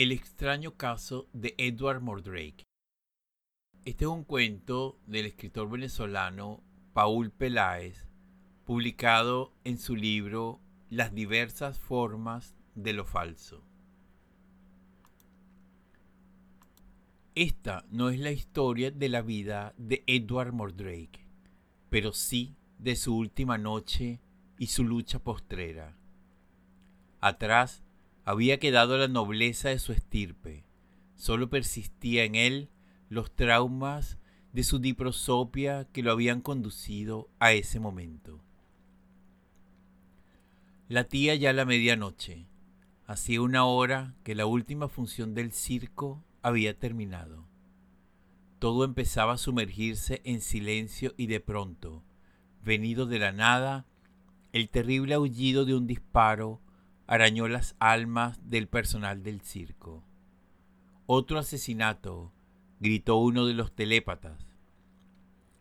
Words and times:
El 0.00 0.12
extraño 0.12 0.78
caso 0.78 1.28
de 1.34 1.54
Edward 1.58 2.00
Mordrake. 2.00 2.64
Este 3.84 4.06
es 4.06 4.10
un 4.10 4.24
cuento 4.24 4.98
del 5.06 5.26
escritor 5.26 5.68
venezolano 5.68 6.62
Paul 6.94 7.30
Peláez, 7.30 8.08
publicado 8.64 9.52
en 9.62 9.76
su 9.76 9.96
libro 9.96 10.58
Las 10.88 11.14
diversas 11.14 11.78
formas 11.78 12.56
de 12.74 12.94
lo 12.94 13.04
falso. 13.04 13.62
Esta 17.34 17.84
no 17.90 18.08
es 18.08 18.18
la 18.20 18.30
historia 18.30 18.90
de 18.90 19.10
la 19.10 19.20
vida 19.20 19.74
de 19.76 20.02
Edward 20.06 20.54
Mordrake, 20.54 21.26
pero 21.90 22.14
sí 22.14 22.56
de 22.78 22.96
su 22.96 23.14
última 23.14 23.58
noche 23.58 24.22
y 24.56 24.68
su 24.68 24.82
lucha 24.82 25.18
postrera. 25.18 25.94
Atrás 27.20 27.84
había 28.30 28.60
quedado 28.60 28.96
la 28.96 29.08
nobleza 29.08 29.70
de 29.70 29.80
su 29.80 29.92
estirpe, 29.92 30.64
solo 31.16 31.50
persistía 31.50 32.22
en 32.22 32.36
él 32.36 32.70
los 33.08 33.34
traumas 33.34 34.18
de 34.52 34.62
su 34.62 34.78
diprosopia 34.78 35.88
que 35.92 36.04
lo 36.04 36.12
habían 36.12 36.40
conducido 36.40 37.28
a 37.40 37.52
ese 37.52 37.80
momento. 37.80 38.40
La 40.88 41.04
tía 41.04 41.34
ya 41.34 41.52
la 41.52 41.64
medianoche. 41.64 42.46
Hacía 43.04 43.42
una 43.42 43.64
hora 43.64 44.14
que 44.22 44.36
la 44.36 44.46
última 44.46 44.88
función 44.88 45.34
del 45.34 45.50
circo 45.50 46.24
había 46.40 46.78
terminado. 46.78 47.48
Todo 48.60 48.84
empezaba 48.84 49.32
a 49.32 49.38
sumergirse 49.38 50.20
en 50.24 50.40
silencio 50.40 51.14
y 51.16 51.26
de 51.26 51.40
pronto, 51.40 52.04
venido 52.62 53.06
de 53.06 53.18
la 53.18 53.32
nada, 53.32 53.86
el 54.52 54.68
terrible 54.68 55.14
aullido 55.14 55.64
de 55.64 55.74
un 55.74 55.88
disparo 55.88 56.60
arañó 57.10 57.48
las 57.48 57.74
almas 57.80 58.38
del 58.48 58.68
personal 58.68 59.24
del 59.24 59.40
circo. 59.40 60.04
Otro 61.06 61.40
asesinato, 61.40 62.32
gritó 62.78 63.16
uno 63.16 63.46
de 63.46 63.54
los 63.54 63.74
telépatas. 63.74 64.46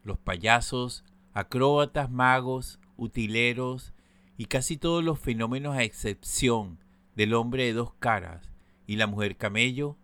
Los 0.04 0.20
payasos, 0.20 1.04
acróbatas, 1.34 2.12
magos, 2.12 2.80
utileros 2.98 3.96
y 4.38 4.46
casi 4.46 4.78
todos 4.78 5.04
los 5.04 5.18
fenómenos 5.18 5.76
a 5.76 5.82
excepción 5.82 6.78
del 7.16 7.34
hombre 7.34 7.64
de 7.64 7.74
dos 7.74 7.96
caras 7.96 8.52
y 8.86 8.98
la 8.98 9.08
mujer 9.08 9.36
camello 9.36 9.98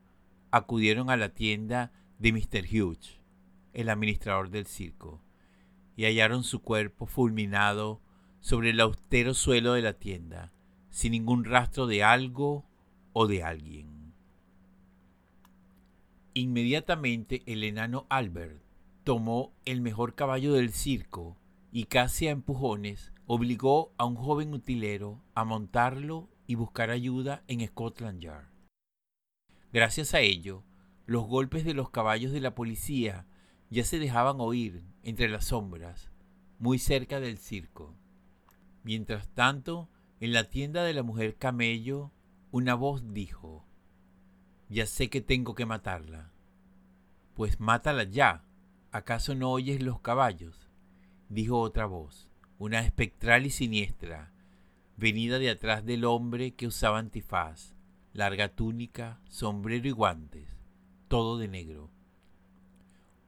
acudieron 0.50 1.12
a 1.12 1.16
la 1.16 1.30
tienda 1.30 1.92
de 2.18 2.34
Mr. 2.34 2.66
Hughes, 2.66 3.20
el 3.74 3.90
administrador 3.90 4.50
del 4.50 4.66
circo, 4.66 5.22
y 5.96 6.06
hallaron 6.06 6.44
su 6.44 6.64
cuerpo 6.64 7.06
fulminado 7.06 8.02
sobre 8.40 8.72
el 8.72 8.80
austero 8.80 9.36
suelo 9.36 9.74
de 9.74 9.84
la 9.84 9.94
tienda, 9.94 10.52
sin 10.96 11.12
ningún 11.12 11.44
rastro 11.44 11.88
de 11.88 12.06
algo 12.06 12.64
o 13.12 13.28
de 13.28 13.44
alguien. 13.44 14.14
Inmediatamente 16.34 17.44
el 17.48 17.66
enano 17.66 18.06
Albert 18.08 18.64
tomó 19.04 19.52
el 19.66 19.82
mejor 19.82 20.16
caballo 20.16 20.54
del 20.54 20.72
circo 20.72 21.36
y 21.74 21.84
casi 21.84 22.30
a 22.30 22.32
empujones 22.32 23.12
obligó 23.26 23.92
a 23.98 24.06
un 24.06 24.16
joven 24.16 24.54
utilero 24.54 25.22
a 25.34 25.44
montarlo 25.44 26.30
y 26.48 26.56
buscar 26.56 26.92
ayuda 26.92 27.44
en 27.50 27.68
Scotland 27.68 28.22
Yard. 28.22 28.48
Gracias 29.74 30.14
a 30.14 30.22
ello, 30.22 30.64
los 31.06 31.26
golpes 31.26 31.66
de 31.66 31.74
los 31.74 31.90
caballos 31.90 32.32
de 32.32 32.40
la 32.40 32.56
policía 32.56 33.28
ya 33.70 33.84
se 33.84 34.00
dejaban 34.00 34.38
oír 34.40 34.86
entre 35.04 35.28
las 35.28 35.48
sombras, 35.48 36.10
muy 36.58 36.80
cerca 36.80 37.20
del 37.20 37.38
circo. 37.38 37.94
Mientras 38.86 39.28
tanto, 39.28 39.90
en 40.20 40.34
la 40.34 40.46
tienda 40.46 40.84
de 40.84 40.94
la 40.94 41.04
mujer 41.04 41.36
camello, 41.36 42.12
una 42.52 42.76
voz 42.76 43.14
dijo, 43.14 43.66
Ya 44.70 44.86
sé 44.86 45.10
que 45.10 45.22
tengo 45.22 45.56
que 45.56 45.66
matarla. 45.66 46.32
Pues 47.34 47.60
mátala 47.60 48.04
ya. 48.04 48.44
¿Acaso 48.92 49.36
no 49.36 49.52
oyes 49.52 49.82
los 49.82 50.00
caballos? 50.00 50.70
dijo 51.28 51.60
otra 51.60 51.86
voz, 51.86 52.30
una 52.60 52.80
espectral 52.80 53.46
y 53.46 53.50
siniestra, 53.50 54.32
venida 54.96 55.38
de 55.38 55.50
atrás 55.50 55.86
del 55.86 56.06
hombre 56.06 56.54
que 56.54 56.68
usaba 56.68 57.00
antifaz, 57.00 57.74
larga 58.14 58.48
túnica, 58.48 59.20
sombrero 59.28 59.88
y 59.88 59.92
guantes, 59.92 60.48
todo 61.10 61.38
de 61.38 61.50
negro. 61.50 61.90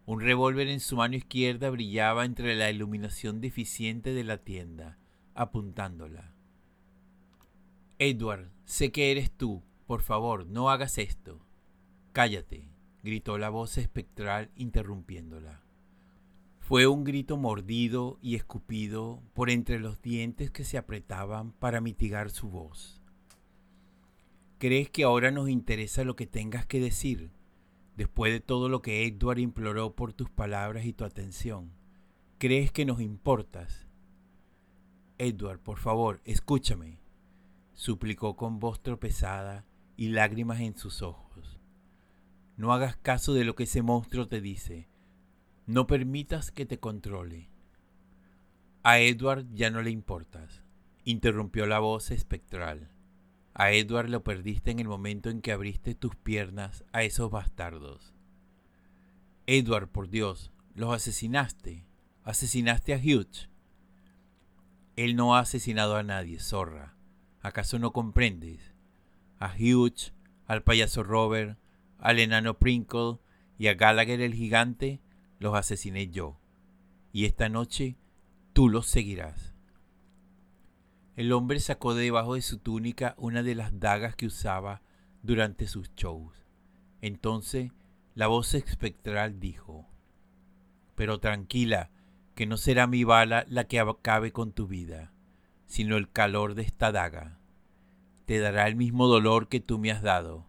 Un 0.06 0.22
revólver 0.22 0.70
en 0.70 0.80
su 0.80 0.96
mano 0.96 1.18
izquierda 1.18 1.70
brillaba 1.70 2.24
entre 2.24 2.56
la 2.56 2.70
iluminación 2.70 3.42
deficiente 3.42 4.14
de 4.14 4.24
la 4.24 4.38
tienda 4.38 4.98
apuntándola. 5.38 6.34
Edward, 8.00 8.52
sé 8.66 8.92
que 8.92 9.12
eres 9.12 9.32
tú. 9.32 9.64
Por 9.88 10.02
favor, 10.02 10.46
no 10.46 10.70
hagas 10.70 11.00
esto. 11.00 11.40
Cállate, 12.12 12.70
gritó 13.02 13.40
la 13.40 13.50
voz 13.50 13.80
espectral 13.80 14.52
interrumpiéndola. 14.56 15.64
Fue 16.60 16.86
un 16.86 17.04
grito 17.04 17.38
mordido 17.38 18.20
y 18.22 18.36
escupido 18.36 19.24
por 19.34 19.50
entre 19.50 19.80
los 19.80 20.00
dientes 20.02 20.52
que 20.52 20.64
se 20.64 20.78
apretaban 20.78 21.54
para 21.54 21.82
mitigar 21.82 22.30
su 22.30 22.50
voz. 22.50 23.02
¿Crees 24.60 24.90
que 24.90 25.04
ahora 25.04 25.32
nos 25.32 25.50
interesa 25.50 26.04
lo 26.04 26.16
que 26.16 26.28
tengas 26.28 26.68
que 26.68 26.80
decir? 26.80 27.32
Después 27.96 28.32
de 28.32 28.42
todo 28.42 28.70
lo 28.70 28.84
que 28.84 29.08
Edward 29.08 29.40
imploró 29.40 29.96
por 29.96 30.14
tus 30.14 30.30
palabras 30.30 30.86
y 30.86 30.94
tu 30.94 31.04
atención, 31.04 31.72
¿crees 32.38 32.72
que 32.72 32.86
nos 32.86 33.02
importas? 33.02 33.88
Edward, 35.18 35.60
por 35.60 35.80
favor, 35.80 36.22
escúchame, 36.26 37.00
suplicó 37.78 38.36
con 38.36 38.60
voz 38.60 38.82
tropezada 38.82 39.64
y 39.96 40.10
lágrimas 40.10 40.62
en 40.62 40.76
sus 40.76 41.04
ojos. 41.04 41.60
No 42.58 42.74
hagas 42.74 42.98
caso 42.98 43.36
de 43.36 43.46
lo 43.46 43.56
que 43.56 43.64
ese 43.64 43.84
monstruo 43.84 44.28
te 44.28 44.42
dice. 44.42 44.90
No 45.68 45.86
permitas 45.86 46.50
que 46.50 46.66
te 46.66 46.80
controle. 46.80 47.52
A 48.82 49.00
Edward 49.00 49.46
ya 49.54 49.70
no 49.70 49.84
le 49.84 49.92
importas, 49.92 50.64
interrumpió 51.04 51.68
la 51.68 51.78
voz 51.78 52.10
espectral. 52.10 52.90
A 53.54 53.72
Edward 53.72 54.10
lo 54.10 54.24
perdiste 54.24 54.72
en 54.72 54.80
el 54.80 54.88
momento 54.88 55.30
en 55.30 55.42
que 55.42 55.52
abriste 55.52 55.94
tus 55.94 56.16
piernas 56.16 56.84
a 56.94 57.04
esos 57.04 57.30
bastardos. 57.30 58.16
Edward, 59.46 59.88
por 59.90 60.10
Dios, 60.10 60.52
los 60.74 60.96
asesinaste. 60.96 61.86
Asesinaste 62.24 62.96
a 62.96 62.98
Hughes. 62.98 63.50
Él 64.96 65.16
no 65.16 65.36
ha 65.36 65.42
asesinado 65.42 65.96
a 65.96 66.02
nadie, 66.02 66.40
zorra. 66.40 66.97
¿Acaso 67.48 67.80
no 67.80 67.94
comprendes? 67.94 68.76
A 69.40 69.54
Hughes, 69.58 70.14
al 70.48 70.64
payaso 70.64 71.02
Robert, 71.02 71.58
al 71.98 72.20
enano 72.20 72.60
Prinkle 72.60 73.20
y 73.58 73.68
a 73.68 73.74
Gallagher 73.74 74.20
el 74.20 74.34
gigante 74.34 75.00
los 75.40 75.56
asesiné 75.56 76.10
yo. 76.10 76.42
Y 77.14 77.24
esta 77.24 77.48
noche 77.48 77.96
tú 78.52 78.68
los 78.68 78.88
seguirás. 78.88 79.54
El 81.16 81.32
hombre 81.32 81.62
sacó 81.62 81.94
de 81.96 82.04
debajo 82.04 82.36
de 82.36 82.42
su 82.42 82.58
túnica 82.58 83.16
una 83.18 83.44
de 83.44 83.56
las 83.56 83.80
dagas 83.80 84.18
que 84.18 84.26
usaba 84.26 84.82
durante 85.24 85.68
sus 85.68 85.90
shows. 85.96 86.46
Entonces 87.00 87.72
la 88.14 88.28
voz 88.28 88.56
espectral 88.56 89.40
dijo, 89.40 89.88
Pero 90.96 91.22
tranquila, 91.22 91.92
que 92.36 92.46
no 92.46 92.58
será 92.58 92.88
mi 92.88 93.06
bala 93.06 93.46
la 93.48 93.70
que 93.70 93.80
acabe 93.80 94.34
con 94.34 94.52
tu 94.52 94.68
vida, 94.68 95.14
sino 95.66 95.96
el 95.96 96.12
calor 96.12 96.54
de 96.54 96.64
esta 96.64 96.92
daga. 96.92 97.37
Te 98.28 98.38
dará 98.38 98.68
el 98.68 98.76
mismo 98.76 99.08
dolor 99.08 99.48
que 99.48 99.60
tú 99.60 99.80
me 99.80 99.90
has 99.90 100.04
dado, 100.04 100.46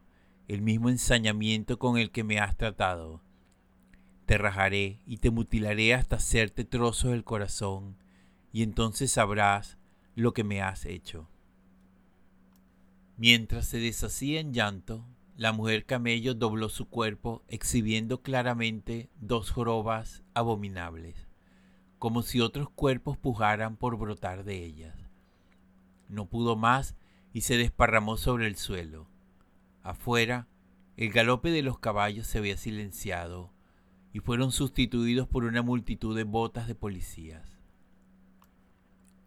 el 0.47 0.61
mismo 0.61 0.91
ensañamiento 0.91 1.79
con 1.79 1.97
el 1.97 2.11
que 2.11 2.25
me 2.25 2.39
has 2.39 2.59
tratado. 2.59 3.23
Te 4.27 4.37
rajaré 4.37 5.01
y 5.07 5.17
te 5.17 5.31
mutilaré 5.31 5.95
hasta 5.95 6.17
hacerte 6.17 6.67
trozos 6.67 7.13
del 7.13 7.25
corazón, 7.25 7.97
y 8.53 8.63
entonces 8.63 9.13
sabrás 9.13 9.79
lo 10.15 10.35
que 10.35 10.45
me 10.45 10.61
has 10.61 10.85
hecho. 10.85 11.31
Mientras 13.17 13.67
se 13.67 13.79
deshacía 13.79 14.41
en 14.41 14.53
llanto, 14.53 15.07
la 15.39 15.53
mujer 15.53 15.87
camello 15.87 16.35
dobló 16.35 16.69
su 16.69 16.91
cuerpo, 16.91 17.43
exhibiendo 17.49 18.21
claramente 18.21 19.09
dos 19.19 19.51
jorobas 19.51 20.23
abominables 20.35 21.29
como 21.99 22.23
si 22.23 22.41
otros 22.41 22.71
cuerpos 22.71 23.17
pujaran 23.19 23.77
por 23.77 23.99
brotar 23.99 24.45
de 24.45 24.65
ellas. 24.65 24.95
No 26.09 26.27
pudo 26.27 26.57
más 26.57 26.95
y 27.33 27.43
se 27.43 27.57
desparramó 27.57 28.17
sobre 28.17 28.47
el 28.47 28.57
suelo. 28.57 29.09
Afuera, 29.83 30.47
el 30.97 31.11
galope 31.11 31.51
de 31.51 31.63
los 31.63 31.79
caballos 31.79 32.27
se 32.27 32.39
había 32.39 32.57
silenciado 32.57 33.53
y 34.13 34.21
fueron 34.21 34.53
sustituidos 34.53 35.29
por 35.29 35.45
una 35.45 35.63
multitud 35.63 36.17
de 36.17 36.25
botas 36.25 36.67
de 36.67 36.75
policías. 36.75 37.61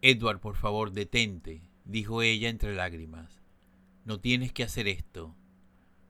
Edward, 0.00 0.40
por 0.40 0.56
favor, 0.56 0.92
detente, 0.92 1.62
dijo 1.84 2.22
ella 2.22 2.48
entre 2.48 2.74
lágrimas. 2.74 3.40
No 4.04 4.20
tienes 4.20 4.52
que 4.52 4.64
hacer 4.64 4.88
esto. 4.88 5.34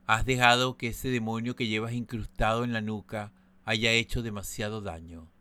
Has 0.07 0.25
dejado 0.25 0.77
que 0.77 0.89
ese 0.89 1.11
demonio 1.11 1.57
que 1.57 1.69
llevas 1.69 1.93
incrustado 1.93 2.65
en 2.65 2.73
la 2.73 2.81
nuca 2.81 3.33
haya 3.65 3.93
hecho 3.93 4.23
demasiado 4.23 4.81
daño 4.81 5.33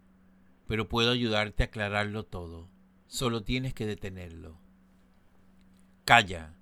pero 0.71 0.88
puedo 0.88 1.12
ayudarte 1.12 1.63
a 1.63 1.65
aclararlo 1.65 2.24
todo. 2.24 2.69
Solo 3.07 3.44
tienes 3.44 3.74
que 3.74 3.86
detenerlo. 3.86 4.57
Calla, 6.12 6.54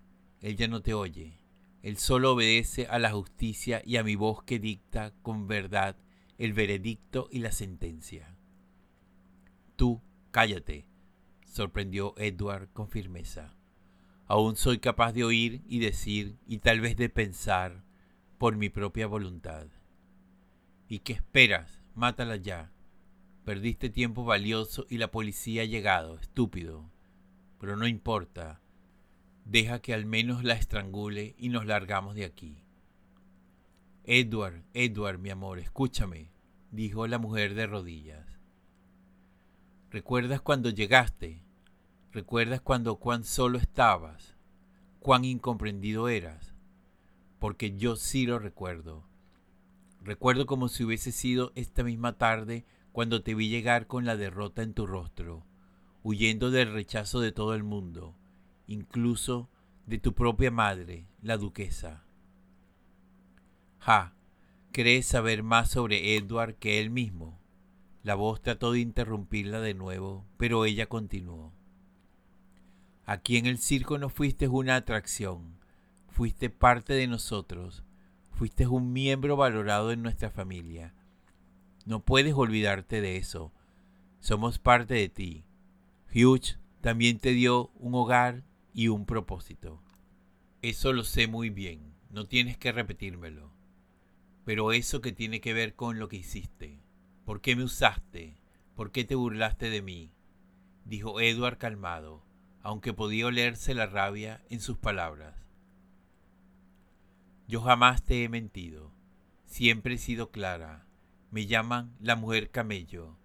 él 0.42 0.58
ya 0.58 0.68
no 0.68 0.84
te 0.84 0.94
oye. 0.94 1.40
Él 1.82 1.98
solo 1.98 2.34
obedece 2.34 2.86
a 2.86 3.00
la 3.00 3.10
justicia 3.10 3.82
y 3.84 3.98
a 3.98 4.04
mi 4.04 4.14
voz 4.14 4.44
que 4.44 4.60
dicta 4.60 5.12
con 5.24 5.48
verdad 5.48 5.96
el 6.38 6.54
veredicto 6.54 7.28
y 7.32 7.40
la 7.40 7.52
sentencia. 7.52 8.36
Tú, 9.76 10.04
cállate, 10.30 10.86
sorprendió 11.48 12.14
Edward 12.18 12.70
con 12.74 12.90
firmeza. 12.90 13.56
Aún 14.28 14.56
soy 14.56 14.78
capaz 14.78 15.14
de 15.14 15.24
oír 15.24 15.64
y 15.68 15.80
decir 15.80 16.38
y 16.46 16.60
tal 16.60 16.80
vez 16.80 16.96
de 16.96 17.10
pensar 17.10 17.84
por 18.38 18.56
mi 18.56 18.70
propia 18.70 19.08
voluntad. 19.08 19.66
¿Y 20.88 21.00
qué 21.00 21.14
esperas? 21.14 21.82
Mátala 21.96 22.36
ya. 22.36 22.72
Perdiste 23.46 23.90
tiempo 23.90 24.26
valioso 24.26 24.86
y 24.92 25.00
la 25.00 25.10
policía 25.10 25.64
ha 25.64 25.66
llegado, 25.66 26.20
estúpido. 26.20 26.88
Pero 27.60 27.78
no 27.78 27.88
importa. 27.88 28.62
Deja 29.50 29.80
que 29.80 29.96
al 29.96 30.06
menos 30.06 30.44
la 30.44 30.54
estrangule 30.54 31.34
y 31.40 31.50
nos 31.50 31.66
largamos 31.66 32.14
de 32.14 32.24
aquí. 32.24 32.64
Edward, 34.04 34.64
Edward, 34.76 35.18
mi 35.18 35.32
amor, 35.32 35.58
escúchame, 35.58 36.30
dijo 36.70 37.08
la 37.08 37.18
mujer 37.18 37.56
de 37.56 37.66
rodillas. 37.66 38.28
¿Recuerdas 39.90 40.40
cuando 40.42 40.70
llegaste? 40.70 41.42
¿Recuerdas 42.12 42.62
cuando 42.62 42.98
cuán 42.98 43.24
solo 43.24 43.58
estabas? 43.58 44.36
¿Cuán 45.00 45.26
incomprendido 45.26 46.10
eras? 46.10 46.54
Porque 47.40 47.76
yo 47.76 47.96
sí 47.96 48.28
lo 48.28 48.38
recuerdo. 48.38 49.04
Recuerdo 50.04 50.46
como 50.46 50.68
si 50.68 50.84
hubiese 50.84 51.12
sido 51.12 51.54
esta 51.56 51.84
misma 51.84 52.20
tarde 52.20 52.66
cuando 52.92 53.24
te 53.24 53.34
vi 53.34 53.50
llegar 53.50 53.88
con 53.88 54.06
la 54.06 54.16
derrota 54.16 54.62
en 54.62 54.76
tu 54.76 54.86
rostro, 54.86 55.44
huyendo 56.04 56.52
del 56.52 56.72
rechazo 56.72 57.20
de 57.20 57.32
todo 57.32 57.56
el 57.56 57.64
mundo, 57.64 58.16
incluso 58.70 59.50
de 59.88 59.98
tu 59.98 60.14
propia 60.14 60.52
madre, 60.52 61.08
la 61.24 61.38
duquesa. 61.38 62.04
Ja, 63.80 64.14
¿crees 64.72 65.08
saber 65.08 65.42
más 65.42 65.72
sobre 65.72 66.16
Edward 66.16 66.56
que 66.56 66.80
él 66.80 66.92
mismo? 66.92 67.40
La 68.04 68.14
voz 68.14 68.42
trató 68.42 68.72
de 68.72 68.80
interrumpirla 68.80 69.60
de 69.60 69.74
nuevo, 69.74 70.24
pero 70.38 70.66
ella 70.66 70.86
continuó. 70.86 71.52
Aquí 73.06 73.38
en 73.38 73.48
el 73.48 73.58
circo 73.58 73.98
no 73.98 74.10
fuiste 74.10 74.48
una 74.48 74.76
atracción, 74.76 75.58
fuiste 76.08 76.52
parte 76.52 76.94
de 76.94 77.08
nosotros, 77.08 77.84
fuiste 78.32 78.68
un 78.68 78.94
miembro 78.94 79.36
valorado 79.36 79.92
en 79.92 80.04
nuestra 80.04 80.30
familia. 80.30 80.94
No 81.86 82.02
puedes 82.02 82.36
olvidarte 82.36 83.02
de 83.02 83.18
eso. 83.18 83.52
Somos 84.20 84.60
parte 84.60 84.94
de 84.94 85.10
ti. 85.10 85.44
Hugh 86.14 86.60
también 86.82 87.18
te 87.18 87.32
dio 87.32 87.72
un 87.80 87.96
hogar 87.96 88.44
y 88.74 88.88
un 88.88 89.06
propósito. 89.06 89.82
Eso 90.62 90.94
lo 90.94 91.04
sé 91.04 91.28
muy 91.28 91.50
bien, 91.50 91.94
no 92.10 92.26
tienes 92.26 92.58
que 92.58 92.72
repetírmelo. 92.72 93.52
Pero 94.46 94.72
eso 94.72 95.02
que 95.02 95.12
tiene 95.12 95.42
que 95.42 95.54
ver 95.54 95.76
con 95.76 96.00
lo 96.00 96.08
que 96.08 96.18
hiciste. 96.18 96.82
¿Por 97.26 97.42
qué 97.42 97.56
me 97.56 97.64
usaste? 97.64 98.38
¿Por 98.76 98.92
qué 98.92 99.04
te 99.04 99.16
burlaste 99.16 99.70
de 99.70 99.82
mí? 99.82 100.14
dijo 100.86 101.22
Edward 101.22 101.58
calmado, 101.58 102.24
aunque 102.62 102.94
podía 102.94 103.28
olerse 103.28 103.74
la 103.74 103.86
rabia 103.86 104.44
en 104.50 104.60
sus 104.60 104.78
palabras. 104.78 105.36
Yo 107.48 107.62
jamás 107.62 108.04
te 108.04 108.24
he 108.24 108.30
mentido, 108.30 108.92
siempre 109.46 109.96
he 109.96 109.98
sido 109.98 110.32
clara. 110.32 110.86
Me 111.32 111.46
llaman 111.46 111.96
la 112.00 112.16
mujer 112.16 112.50
camello, 112.50 113.18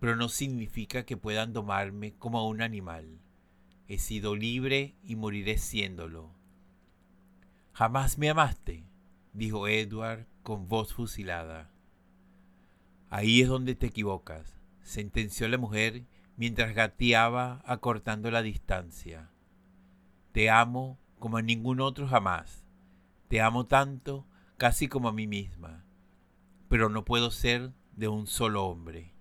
pero 0.00 0.16
no 0.16 0.28
significa 0.28 1.04
que 1.04 1.16
puedan 1.16 1.52
domarme 1.52 2.14
como 2.14 2.38
a 2.38 2.46
un 2.46 2.62
animal. 2.62 3.20
He 3.92 3.98
sido 3.98 4.34
libre 4.34 4.96
y 5.04 5.16
moriré 5.16 5.58
siéndolo. 5.58 6.30
Jamás 7.74 8.16
me 8.16 8.30
amaste, 8.30 8.86
dijo 9.34 9.68
Edward 9.68 10.26
con 10.42 10.66
voz 10.66 10.94
fusilada. 10.94 11.70
Ahí 13.10 13.42
es 13.42 13.48
donde 13.48 13.74
te 13.74 13.88
equivocas, 13.88 14.56
sentenció 14.80 15.46
la 15.46 15.58
mujer 15.58 16.04
mientras 16.38 16.74
gateaba 16.74 17.60
acortando 17.66 18.30
la 18.30 18.40
distancia. 18.40 19.28
Te 20.32 20.48
amo 20.48 20.98
como 21.18 21.36
a 21.36 21.42
ningún 21.42 21.82
otro 21.82 22.08
jamás. 22.08 22.64
Te 23.28 23.42
amo 23.42 23.66
tanto, 23.66 24.26
casi 24.56 24.88
como 24.88 25.08
a 25.08 25.12
mí 25.12 25.26
misma. 25.26 25.84
Pero 26.70 26.88
no 26.88 27.04
puedo 27.04 27.30
ser 27.30 27.74
de 27.94 28.08
un 28.08 28.26
solo 28.26 28.64
hombre. 28.64 29.12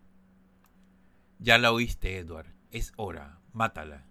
Ya 1.40 1.58
la 1.58 1.74
oíste, 1.74 2.20
Edward. 2.20 2.56
Es 2.72 2.94
hora. 2.96 3.42
Mátala. 3.52 4.11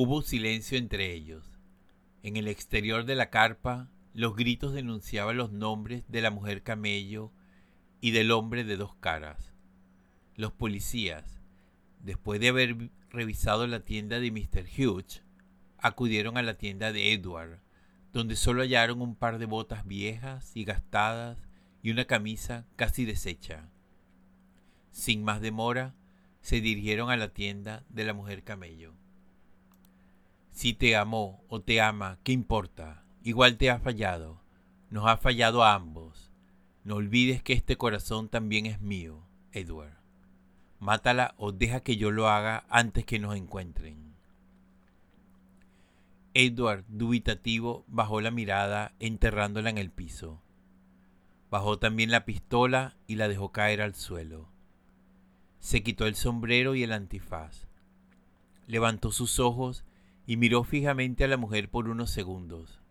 Hubo 0.00 0.22
silencio 0.22 0.78
entre 0.78 1.12
ellos. 1.12 1.44
En 2.22 2.36
el 2.36 2.46
exterior 2.46 3.04
de 3.04 3.16
la 3.16 3.30
carpa, 3.30 3.90
los 4.14 4.36
gritos 4.36 4.72
denunciaban 4.72 5.36
los 5.36 5.50
nombres 5.50 6.04
de 6.06 6.22
la 6.22 6.30
mujer 6.30 6.62
camello 6.62 7.32
y 8.00 8.12
del 8.12 8.30
hombre 8.30 8.62
de 8.62 8.76
dos 8.76 8.94
caras. 8.94 9.52
Los 10.36 10.52
policías, 10.52 11.40
después 11.98 12.38
de 12.38 12.50
haber 12.50 12.92
revisado 13.10 13.66
la 13.66 13.80
tienda 13.80 14.20
de 14.20 14.30
Mr. 14.30 14.66
Hughes, 14.68 15.24
acudieron 15.78 16.38
a 16.38 16.42
la 16.42 16.54
tienda 16.54 16.92
de 16.92 17.12
Edward, 17.12 17.58
donde 18.12 18.36
solo 18.36 18.62
hallaron 18.62 19.02
un 19.02 19.16
par 19.16 19.38
de 19.38 19.46
botas 19.46 19.84
viejas 19.84 20.52
y 20.54 20.62
gastadas 20.62 21.48
y 21.82 21.90
una 21.90 22.04
camisa 22.04 22.66
casi 22.76 23.04
deshecha. 23.04 23.68
Sin 24.92 25.24
más 25.24 25.40
demora, 25.40 25.96
se 26.40 26.60
dirigieron 26.60 27.10
a 27.10 27.16
la 27.16 27.30
tienda 27.34 27.84
de 27.88 28.04
la 28.04 28.14
mujer 28.14 28.44
camello. 28.44 28.94
Si 30.58 30.74
te 30.74 30.96
amó 30.96 31.44
o 31.46 31.60
te 31.60 31.80
ama, 31.80 32.18
¿qué 32.24 32.32
importa? 32.32 33.04
Igual 33.22 33.58
te 33.58 33.70
ha 33.70 33.78
fallado. 33.78 34.42
Nos 34.90 35.06
ha 35.06 35.16
fallado 35.16 35.62
a 35.62 35.72
ambos. 35.72 36.32
No 36.82 36.96
olvides 36.96 37.44
que 37.44 37.52
este 37.52 37.76
corazón 37.76 38.28
también 38.28 38.66
es 38.66 38.80
mío, 38.80 39.22
Edward. 39.52 39.96
Mátala 40.80 41.36
o 41.36 41.52
deja 41.52 41.84
que 41.84 41.96
yo 41.96 42.10
lo 42.10 42.28
haga 42.28 42.64
antes 42.70 43.04
que 43.04 43.20
nos 43.20 43.36
encuentren. 43.36 44.16
Edward, 46.34 46.84
dubitativo, 46.88 47.84
bajó 47.86 48.20
la 48.20 48.32
mirada 48.32 48.96
enterrándola 48.98 49.70
en 49.70 49.78
el 49.78 49.92
piso. 49.92 50.42
Bajó 51.52 51.78
también 51.78 52.10
la 52.10 52.24
pistola 52.24 52.96
y 53.06 53.14
la 53.14 53.28
dejó 53.28 53.52
caer 53.52 53.80
al 53.80 53.94
suelo. 53.94 54.48
Se 55.60 55.84
quitó 55.84 56.08
el 56.08 56.16
sombrero 56.16 56.74
y 56.74 56.82
el 56.82 56.90
antifaz. 56.90 57.68
Levantó 58.66 59.12
sus 59.12 59.38
ojos 59.38 59.84
y 60.28 60.36
miró 60.36 60.62
fijamente 60.62 61.24
a 61.24 61.26
la 61.26 61.38
mujer 61.38 61.70
por 61.70 61.88
unos 61.88 62.10
segundos. 62.10 62.82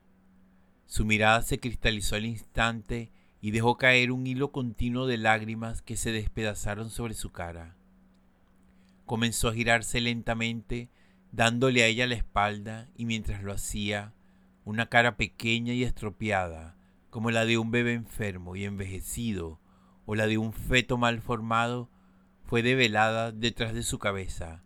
Su 0.87 1.05
mirada 1.05 1.43
se 1.43 1.59
cristalizó 1.59 2.15
al 2.15 2.25
instante 2.25 3.11
y 3.41 3.51
dejó 3.51 3.77
caer 3.77 4.11
un 4.11 4.25
hilo 4.25 4.51
continuo 4.51 5.05
de 5.05 5.19
lágrimas 5.19 5.83
que 5.83 5.97
se 5.97 6.11
despedazaron 6.11 6.89
sobre 6.89 7.13
su 7.13 7.31
cara. 7.31 7.75
Comenzó 9.05 9.49
a 9.49 9.53
girarse 9.53 10.01
lentamente, 10.01 10.89
dándole 11.31 11.83
a 11.83 11.85
ella 11.85 12.07
la 12.07 12.15
espalda, 12.15 12.87
y 12.95 13.05
mientras 13.05 13.43
lo 13.43 13.53
hacía, 13.53 14.15
una 14.65 14.87
cara 14.87 15.15
pequeña 15.15 15.73
y 15.73 15.83
estropeada, 15.83 16.75
como 17.11 17.29
la 17.29 17.45
de 17.45 17.59
un 17.59 17.69
bebé 17.69 17.93
enfermo 17.93 18.55
y 18.55 18.63
envejecido, 18.63 19.59
o 20.07 20.15
la 20.15 20.25
de 20.25 20.39
un 20.39 20.53
feto 20.53 20.97
mal 20.97 21.21
formado, 21.21 21.91
fue 22.45 22.63
develada 22.63 23.31
detrás 23.31 23.75
de 23.75 23.83
su 23.83 23.99
cabeza, 23.99 24.63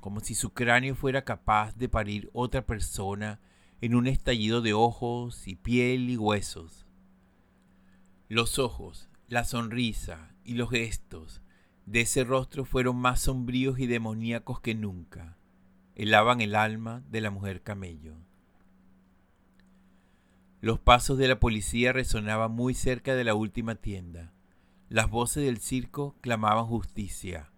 como 0.00 0.20
si 0.20 0.34
su 0.34 0.52
cráneo 0.52 0.94
fuera 0.94 1.24
capaz 1.24 1.76
de 1.76 1.88
parir 1.88 2.30
otra 2.32 2.66
persona 2.66 3.40
en 3.80 3.94
un 3.94 4.06
estallido 4.06 4.60
de 4.60 4.72
ojos 4.72 5.46
y 5.46 5.56
piel 5.56 6.10
y 6.10 6.16
huesos. 6.16 6.86
Los 8.28 8.58
ojos, 8.58 9.08
la 9.28 9.44
sonrisa 9.44 10.34
y 10.44 10.54
los 10.54 10.70
gestos 10.70 11.42
de 11.86 12.02
ese 12.02 12.24
rostro 12.24 12.64
fueron 12.64 12.96
más 12.96 13.22
sombríos 13.22 13.78
y 13.78 13.86
demoníacos 13.86 14.60
que 14.60 14.74
nunca. 14.74 15.36
Helaban 15.96 16.40
el 16.40 16.54
alma 16.54 17.02
de 17.10 17.20
la 17.20 17.30
mujer 17.30 17.62
camello. 17.62 18.16
Los 20.60 20.78
pasos 20.78 21.18
de 21.18 21.26
la 21.26 21.40
policía 21.40 21.92
resonaban 21.92 22.52
muy 22.52 22.74
cerca 22.74 23.14
de 23.14 23.24
la 23.24 23.34
última 23.34 23.74
tienda. 23.74 24.32
Las 24.88 25.10
voces 25.10 25.44
del 25.44 25.58
circo 25.58 26.16
clamaban 26.20 26.66
justicia. 26.66 27.49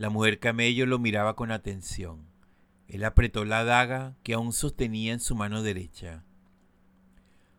La 0.00 0.08
mujer 0.08 0.38
camello 0.38 0.86
lo 0.86 0.98
miraba 0.98 1.36
con 1.36 1.50
atención. 1.50 2.24
Él 2.88 3.04
apretó 3.04 3.44
la 3.44 3.64
daga 3.64 4.16
que 4.22 4.32
aún 4.32 4.54
sostenía 4.54 5.12
en 5.12 5.20
su 5.20 5.34
mano 5.34 5.62
derecha. 5.62 6.24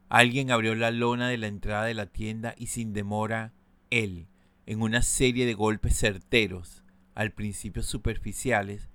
Alguien 0.10 0.50
abrió 0.50 0.74
la 0.74 0.89
lona 0.89 1.29
de 1.29 1.38
la 1.38 1.45
entrada 1.45 1.86
de 1.86 1.93
la 1.93 2.07
tienda 2.07 2.55
y 2.57 2.65
sin 2.65 2.93
demora, 2.93 3.53
él, 3.91 4.25
en 4.65 4.81
una 4.81 5.03
serie 5.03 5.45
de 5.45 5.53
golpes 5.53 5.95
certeros, 5.95 6.83
al 7.13 7.31
principio 7.31 7.83
superficiales, 7.83 8.89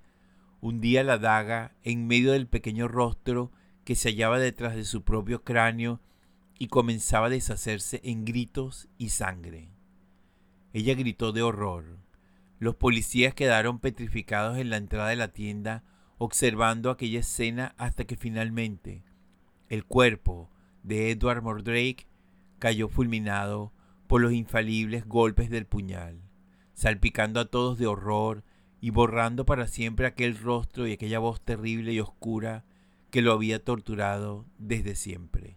hundía 0.59 1.05
la 1.05 1.17
daga 1.17 1.73
en 1.83 2.05
medio 2.05 2.33
del 2.33 2.47
pequeño 2.47 2.89
rostro 2.89 3.53
que 3.85 3.95
se 3.95 4.09
hallaba 4.09 4.39
detrás 4.39 4.75
de 4.75 4.83
su 4.83 5.03
propio 5.03 5.45
cráneo 5.45 6.01
y 6.59 6.67
comenzaba 6.67 7.27
a 7.27 7.29
deshacerse 7.29 8.01
en 8.03 8.25
gritos 8.25 8.89
y 8.97 9.07
sangre. 9.07 9.69
Ella 10.73 10.95
gritó 10.95 11.31
de 11.31 11.43
horror. 11.43 12.06
Los 12.59 12.75
policías 12.75 13.33
quedaron 13.33 13.79
petrificados 13.79 14.57
en 14.57 14.69
la 14.69 14.77
entrada 14.77 15.09
de 15.09 15.15
la 15.15 15.27
tienda 15.27 15.83
observando 16.17 16.89
aquella 16.89 17.19
escena 17.19 17.75
hasta 17.77 18.05
que 18.05 18.15
finalmente, 18.15 19.03
El 19.69 19.83
cuerpo 19.85 20.49
de 20.83 21.11
Edward 21.11 21.43
Mordrake 21.43 22.07
cayó 22.59 22.87
fulminado 22.87 23.73
por 24.07 24.21
los 24.21 24.31
infalibles 24.31 25.05
golpes 25.05 25.49
del 25.49 25.65
puñal, 25.65 26.21
salpicando 26.73 27.39
a 27.39 27.45
todos 27.45 27.77
de 27.77 27.85
horror 27.85 28.43
y 28.79 28.91
borrando 28.91 29.45
para 29.45 29.67
siempre 29.67 30.07
aquel 30.07 30.37
rostro 30.37 30.87
y 30.87 30.93
aquella 30.93 31.19
voz 31.19 31.41
terrible 31.41 31.93
y 31.93 31.99
oscura 31.99 32.63
que 33.11 33.21
lo 33.21 33.33
había 33.33 33.63
torturado 33.63 34.45
desde 34.57 34.95
siempre. 34.95 35.56